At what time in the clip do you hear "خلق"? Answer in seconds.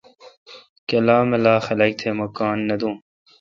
1.65-1.91